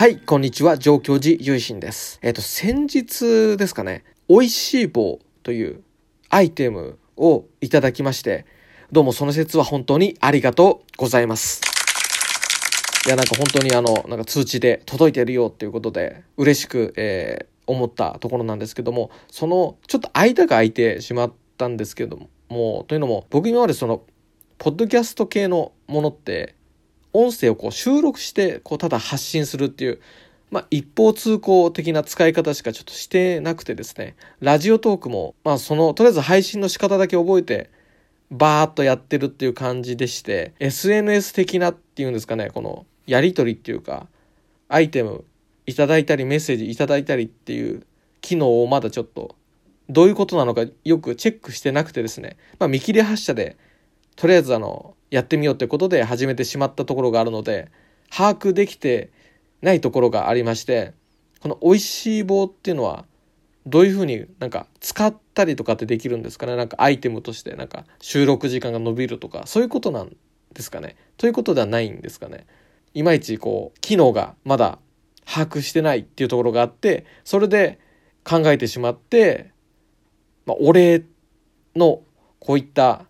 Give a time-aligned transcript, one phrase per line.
[0.00, 2.18] はい、こんにちは、上京寺ゆいしんです。
[2.22, 5.82] えっ、ー、と、先日ですかね、美味しい棒という
[6.30, 8.46] アイテムをいただきまして、
[8.90, 11.60] どうもその説は本当にありがとうございます。
[13.04, 24.00] いや、なんか本当にあの、なんか通知で届いてるよっていうことで、嬉しく、えー、思ったところなんですけども、その、ちょっと間が空いてしまったんですけども、もうというのも、僕今までその、
[24.56, 26.54] ポッドキャスト系のものって、
[27.12, 30.00] 音声をこう収録してこうただ発信するっていう、
[30.50, 37.70] まあ、一方通行的な使い方しかちょっとしてなくてですねラジオトークも、まあ、そのとりあえず配信の仕方だけ覚えて
[38.30, 44.06] バーッとやってるっていう感じでして SNS 的なっていうんですかねこのやり取りっていうか
[44.68, 45.24] アイテム
[45.66, 47.84] いただいたりメッセージいただいたりっていう
[48.20, 49.34] 機能をまだちょっと
[49.88, 53.56] どういうことなのかよくチェックしてなくてですね、まあ、見切り発車で
[54.14, 57.70] とりあえずあのやってみようということで始めてしまったところがあるので
[58.10, 59.10] 把握できて
[59.60, 60.94] ないところがありまして
[61.40, 63.04] この美味しい棒っていうのは
[63.66, 66.56] どういうふうになんか使ったりとかってできるんですかね？
[66.56, 70.16] なんかアイテムとしてなんか収録時間が伸びるとかそういうことなん
[70.54, 70.96] ですかね？
[71.18, 72.46] ということではないんですかね？
[72.94, 74.78] いまいちこう機能がまだ
[75.26, 77.78] 把握してないっていうところがあってそれで
[78.24, 79.52] 考えてしまって、
[80.46, 81.04] まあ、お礼
[81.76, 82.00] の
[82.40, 83.04] こういった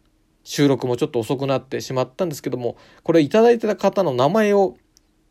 [0.50, 4.76] 収録もちょっと遅くなってしまったんですけども、これいいてた方の名前を、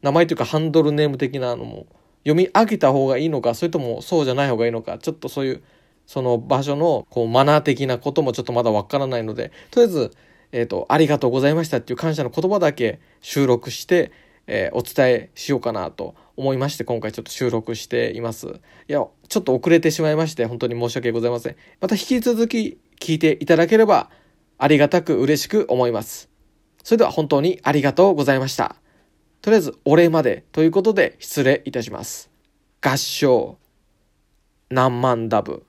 [0.01, 1.87] 名前というかハンドルネーム的なのも
[2.23, 5.63] 読み上げた方がいいのか、それともそうじゃない方がいいのか、ちょっとそういう、
[6.05, 10.11] その場所のこうマナー的なこともちょっとまだわからないので、とりあえず、
[10.53, 14.13] えっ、ー、と、ありがとうございましたっていう感謝の言葉だけ収録して、
[14.47, 18.47] えー、お伝えしようかなと思いまして、今回ちょっと収録しています。
[18.47, 18.51] い
[18.87, 21.57] や、ちょっと遅れてしまいまして、本当に申し訳ございません。
[21.81, 24.09] また引き続き聞いていただければ、
[24.59, 26.29] ありがたく嬉しく思います。
[26.83, 28.75] それでは本当にありがとうございました。
[29.41, 32.29] とりあえずお礼までということで失礼いたします。
[32.81, 33.57] 合唱
[34.69, 35.57] 何万ダブ